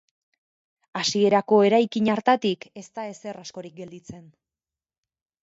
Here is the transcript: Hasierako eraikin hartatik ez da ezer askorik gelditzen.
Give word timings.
Hasierako 1.01 1.59
eraikin 1.67 2.09
hartatik 2.13 2.67
ez 2.83 2.87
da 2.97 3.07
ezer 3.11 3.41
askorik 3.45 3.77
gelditzen. 3.83 4.27